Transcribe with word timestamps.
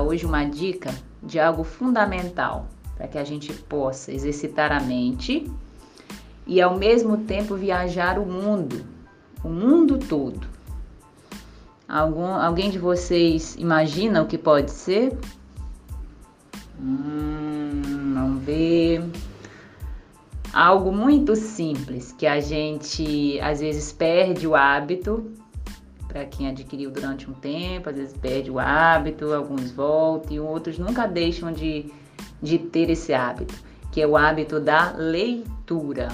Hoje 0.00 0.26
uma 0.26 0.44
dica 0.44 0.94
de 1.22 1.38
algo 1.38 1.64
fundamental 1.64 2.68
para 2.96 3.08
que 3.08 3.18
a 3.18 3.24
gente 3.24 3.52
possa 3.52 4.12
exercitar 4.12 4.72
a 4.72 4.80
mente 4.80 5.50
e 6.46 6.60
ao 6.60 6.78
mesmo 6.78 7.18
tempo 7.18 7.56
viajar 7.56 8.18
o 8.18 8.24
mundo, 8.24 8.84
o 9.42 9.48
mundo 9.48 9.98
todo. 9.98 10.46
Algum, 11.88 12.26
alguém 12.26 12.70
de 12.70 12.78
vocês 12.78 13.54
imagina 13.58 14.22
o 14.22 14.26
que 14.26 14.38
pode 14.38 14.70
ser? 14.70 15.16
Hum, 16.80 18.12
vamos 18.14 18.44
ver. 18.44 19.04
Algo 20.52 20.90
muito 20.90 21.36
simples 21.36 22.12
que 22.12 22.26
a 22.26 22.40
gente 22.40 23.38
às 23.40 23.60
vezes 23.60 23.92
perde 23.92 24.46
o 24.46 24.54
hábito 24.54 25.30
para 26.16 26.24
quem 26.24 26.48
adquiriu 26.48 26.90
durante 26.90 27.28
um 27.30 27.34
tempo, 27.34 27.90
às 27.90 27.96
vezes 27.96 28.16
perde 28.16 28.50
o 28.50 28.58
hábito, 28.58 29.34
alguns 29.34 29.70
voltam 29.70 30.32
e 30.32 30.40
outros 30.40 30.78
nunca 30.78 31.06
deixam 31.06 31.52
de, 31.52 31.92
de 32.40 32.58
ter 32.58 32.88
esse 32.88 33.12
hábito, 33.12 33.54
que 33.92 34.00
é 34.00 34.06
o 34.06 34.16
hábito 34.16 34.58
da 34.58 34.92
leitura. 34.92 36.08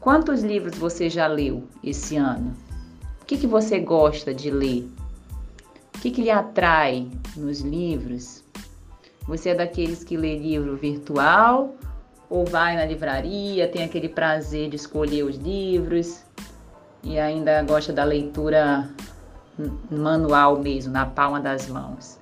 Quantos 0.00 0.42
livros 0.42 0.76
você 0.76 1.08
já 1.08 1.26
leu 1.26 1.64
esse 1.82 2.14
ano? 2.18 2.54
O 3.22 3.24
que, 3.24 3.38
que 3.38 3.46
você 3.46 3.80
gosta 3.80 4.34
de 4.34 4.50
ler? 4.50 4.86
O 5.96 6.00
que, 6.00 6.10
que 6.10 6.20
lhe 6.20 6.30
atrai 6.30 7.08
nos 7.34 7.60
livros? 7.60 8.44
Você 9.26 9.48
é 9.48 9.54
daqueles 9.54 10.04
que 10.04 10.14
lê 10.14 10.38
livro 10.38 10.76
virtual 10.76 11.74
ou 12.28 12.44
vai 12.44 12.76
na 12.76 12.84
livraria, 12.84 13.66
tem 13.66 13.82
aquele 13.82 14.10
prazer 14.10 14.68
de 14.68 14.76
escolher 14.76 15.22
os 15.22 15.36
livros 15.36 16.22
e 17.02 17.18
ainda 17.18 17.62
gosta 17.62 17.94
da 17.94 18.04
leitura 18.04 18.90
manual 19.90 20.58
mesmo, 20.58 20.92
na 20.92 21.06
palma 21.06 21.40
das 21.40 21.68
mãos. 21.68 22.18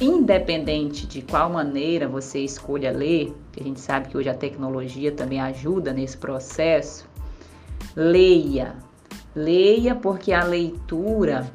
Independente 0.00 1.06
de 1.06 1.22
qual 1.22 1.48
maneira 1.50 2.06
você 2.06 2.40
escolha 2.40 2.92
ler, 2.92 3.34
a 3.58 3.62
gente 3.62 3.80
sabe 3.80 4.08
que 4.08 4.16
hoje 4.18 4.28
a 4.28 4.34
tecnologia 4.34 5.10
também 5.10 5.40
ajuda 5.40 5.92
nesse 5.92 6.18
processo, 6.18 7.08
leia. 7.94 8.74
Leia 9.34 9.94
porque 9.94 10.32
a 10.32 10.44
leitura 10.44 11.50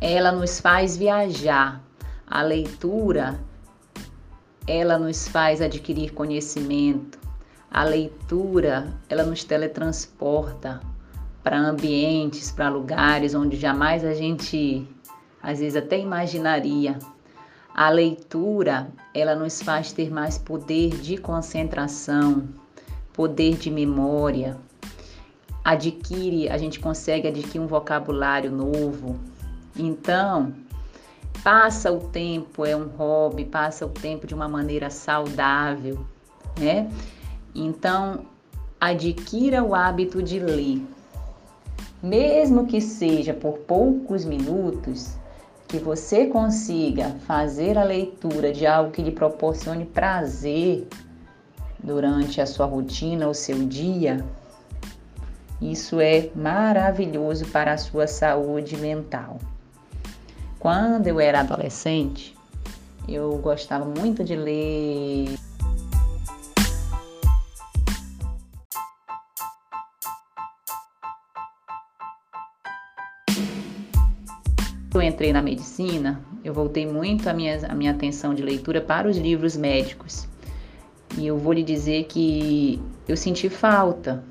ela 0.00 0.32
nos 0.32 0.60
faz 0.60 0.96
viajar. 0.96 1.82
A 2.26 2.42
leitura 2.42 3.38
ela 4.66 4.98
nos 4.98 5.28
faz 5.28 5.60
adquirir 5.62 6.12
conhecimento. 6.12 7.18
A 7.70 7.84
leitura, 7.84 8.92
ela 9.08 9.24
nos 9.24 9.44
teletransporta 9.44 10.80
para 11.48 11.58
ambientes, 11.58 12.50
para 12.50 12.68
lugares 12.68 13.34
onde 13.34 13.56
jamais 13.56 14.04
a 14.04 14.12
gente, 14.12 14.86
às 15.42 15.60
vezes, 15.60 15.76
até 15.76 15.98
imaginaria. 15.98 16.98
A 17.74 17.88
leitura, 17.88 18.92
ela 19.14 19.34
nos 19.34 19.62
faz 19.62 19.90
ter 19.90 20.10
mais 20.10 20.36
poder 20.36 20.90
de 21.00 21.16
concentração, 21.16 22.46
poder 23.14 23.56
de 23.56 23.70
memória. 23.70 24.58
Adquire, 25.64 26.50
a 26.50 26.58
gente 26.58 26.78
consegue 26.80 27.28
adquirir 27.28 27.60
um 27.60 27.66
vocabulário 27.66 28.52
novo. 28.52 29.18
Então, 29.74 30.52
passa 31.42 31.90
o 31.90 32.08
tempo, 32.08 32.66
é 32.66 32.76
um 32.76 32.88
hobby, 32.88 33.46
passa 33.46 33.86
o 33.86 33.88
tempo 33.88 34.26
de 34.26 34.34
uma 34.34 34.48
maneira 34.48 34.90
saudável, 34.90 36.04
né? 36.60 36.90
Então, 37.54 38.26
adquira 38.78 39.64
o 39.64 39.74
hábito 39.74 40.22
de 40.22 40.38
ler 40.38 40.82
mesmo 42.02 42.66
que 42.66 42.80
seja 42.80 43.34
por 43.34 43.58
poucos 43.58 44.24
minutos, 44.24 45.16
que 45.66 45.78
você 45.78 46.26
consiga 46.26 47.10
fazer 47.26 47.76
a 47.76 47.84
leitura 47.84 48.52
de 48.52 48.66
algo 48.66 48.90
que 48.90 49.02
lhe 49.02 49.10
proporcione 49.10 49.84
prazer 49.84 50.86
durante 51.78 52.40
a 52.40 52.46
sua 52.46 52.66
rotina, 52.66 53.28
o 53.28 53.34
seu 53.34 53.66
dia, 53.66 54.24
isso 55.60 56.00
é 56.00 56.30
maravilhoso 56.34 57.46
para 57.46 57.72
a 57.72 57.78
sua 57.78 58.06
saúde 58.06 58.76
mental. 58.76 59.38
Quando 60.58 61.06
eu 61.06 61.20
era 61.20 61.40
adolescente, 61.40 62.36
eu 63.08 63.38
gostava 63.38 63.84
muito 63.84 64.22
de 64.22 64.36
ler 64.36 65.37
entrei 75.08 75.32
na 75.32 75.42
medicina, 75.42 76.20
eu 76.44 76.54
voltei 76.54 76.86
muito 76.86 77.28
a 77.28 77.32
minha, 77.32 77.66
a 77.66 77.74
minha 77.74 77.90
atenção 77.90 78.34
de 78.34 78.42
leitura 78.42 78.80
para 78.80 79.08
os 79.08 79.16
livros 79.16 79.56
médicos. 79.56 80.28
E 81.16 81.26
eu 81.26 81.36
vou 81.36 81.52
lhe 81.52 81.62
dizer 81.62 82.04
que 82.04 82.80
eu 83.08 83.16
senti 83.16 83.48
falta, 83.48 84.22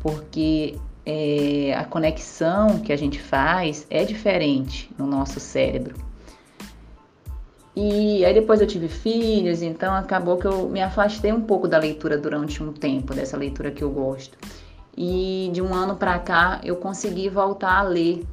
porque 0.00 0.76
é, 1.04 1.74
a 1.76 1.84
conexão 1.84 2.78
que 2.78 2.92
a 2.92 2.96
gente 2.96 3.20
faz 3.20 3.86
é 3.90 4.04
diferente 4.04 4.90
no 4.96 5.06
nosso 5.06 5.38
cérebro. 5.40 5.94
E 7.76 8.24
aí 8.24 8.32
depois 8.32 8.60
eu 8.60 8.66
tive 8.66 8.86
filhos, 8.86 9.60
então 9.60 9.92
acabou 9.92 10.36
que 10.36 10.46
eu 10.46 10.68
me 10.68 10.80
afastei 10.80 11.32
um 11.32 11.40
pouco 11.40 11.66
da 11.66 11.76
leitura 11.76 12.16
durante 12.16 12.62
um 12.62 12.72
tempo, 12.72 13.12
dessa 13.12 13.36
leitura 13.36 13.72
que 13.72 13.82
eu 13.82 13.90
gosto. 13.90 14.38
E 14.96 15.50
de 15.52 15.60
um 15.60 15.74
ano 15.74 15.96
para 15.96 16.18
cá 16.20 16.60
eu 16.62 16.76
consegui 16.76 17.28
voltar 17.28 17.78
a 17.78 17.82
ler 17.82 18.24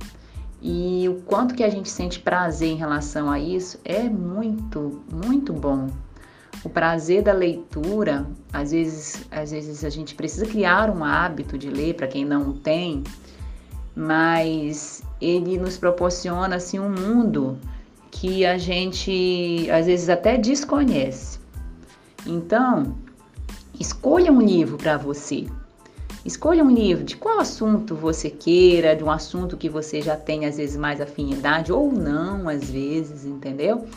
e 0.62 1.10
o 1.10 1.16
quanto 1.24 1.56
que 1.56 1.64
a 1.64 1.70
gente 1.70 1.90
sente 1.90 2.20
prazer 2.20 2.70
em 2.70 2.76
relação 2.76 3.32
a 3.32 3.40
isso 3.40 3.80
é 3.84 4.04
muito, 4.04 5.02
muito 5.12 5.52
bom. 5.52 5.88
O 6.64 6.70
prazer 6.70 7.24
da 7.24 7.34
leitura, 7.34 8.28
às 8.54 8.72
vezes, 8.72 9.26
às 9.32 9.50
vezes 9.50 9.84
a 9.84 9.90
gente 9.90 10.14
precisa 10.14 10.46
criar 10.46 10.92
um 10.92 11.04
hábito 11.04 11.58
de 11.58 11.68
ler 11.68 11.96
para 11.96 12.08
quem 12.08 12.24
não 12.24 12.54
tem, 12.54 13.04
mas 13.96 15.02
ele 15.20 15.58
nos 15.58 15.78
proporciona 15.78 16.58
assim 16.58 16.80
um 16.80 16.90
mundo 16.90 17.58
que 18.12 18.46
a 18.46 18.60
gente 18.60 19.68
às 19.72 19.88
vezes 19.88 20.10
até 20.10 20.38
desconhece. 20.38 21.40
Então, 22.28 22.96
escolha 23.80 24.32
um 24.32 24.40
livro 24.40 24.78
para 24.78 24.96
você. 24.96 25.48
Escolha 26.24 26.64
um 26.64 26.70
livro 26.70 27.04
de 27.04 27.18
qual 27.18 27.40
assunto 27.40 27.96
você 27.96 28.30
queira, 28.30 28.96
de 28.96 29.04
um 29.04 29.10
assunto 29.10 29.58
que 29.58 29.68
você 29.68 30.02
já 30.02 30.16
tem 30.16 30.46
às 30.46 30.58
vezes 30.58 30.78
mais 30.78 31.02
afinidade 31.02 31.74
ou 31.74 31.92
não, 31.92 32.48
às 32.48 32.70
vezes, 32.70 33.26
entendeu? 33.26 33.88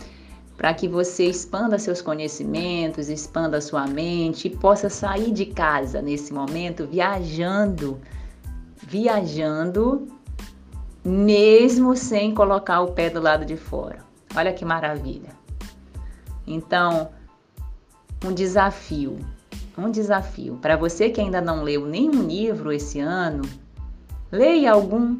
Para 0.56 0.72
que 0.72 0.88
você 0.88 1.26
expanda 1.26 1.78
seus 1.78 2.00
conhecimentos, 2.00 3.10
expanda 3.10 3.60
sua 3.60 3.86
mente 3.86 4.48
e 4.48 4.56
possa 4.56 4.88
sair 4.88 5.32
de 5.32 5.46
casa 5.46 6.00
nesse 6.00 6.32
momento 6.32 6.86
viajando, 6.86 8.00
viajando, 8.82 10.08
mesmo 11.04 11.94
sem 11.94 12.34
colocar 12.34 12.80
o 12.80 12.92
pé 12.92 13.10
do 13.10 13.20
lado 13.20 13.44
de 13.44 13.56
fora. 13.56 13.98
Olha 14.34 14.52
que 14.52 14.64
maravilha. 14.64 15.30
Então, 16.46 17.10
um 18.24 18.32
desafio 18.32 19.18
um 19.76 19.90
desafio. 19.90 20.58
Para 20.60 20.76
você 20.76 21.10
que 21.10 21.20
ainda 21.20 21.40
não 21.40 21.62
leu 21.62 21.86
nenhum 21.86 22.22
livro 22.22 22.72
esse 22.72 23.00
ano, 23.00 23.42
leia 24.30 24.72
algum. 24.72 25.16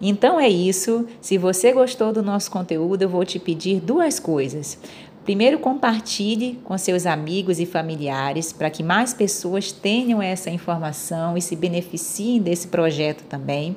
Então 0.00 0.40
é 0.40 0.48
isso. 0.48 1.06
Se 1.20 1.36
você 1.36 1.72
gostou 1.72 2.12
do 2.12 2.22
nosso 2.22 2.50
conteúdo, 2.50 3.02
eu 3.02 3.08
vou 3.08 3.24
te 3.24 3.38
pedir 3.38 3.80
duas 3.80 4.18
coisas. 4.18 4.78
Primeiro, 5.24 5.58
compartilhe 5.58 6.58
com 6.64 6.76
seus 6.78 7.04
amigos 7.04 7.60
e 7.60 7.66
familiares 7.66 8.52
para 8.52 8.70
que 8.70 8.82
mais 8.82 9.12
pessoas 9.12 9.70
tenham 9.70 10.22
essa 10.22 10.48
informação 10.48 11.36
e 11.36 11.42
se 11.42 11.54
beneficiem 11.54 12.40
desse 12.40 12.68
projeto 12.68 13.22
também. 13.24 13.76